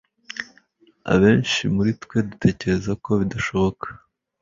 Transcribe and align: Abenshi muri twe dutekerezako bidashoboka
Abenshi 1.13 1.61
muri 1.75 1.91
twe 2.01 2.17
dutekerezako 2.29 3.09
bidashoboka 3.21 3.87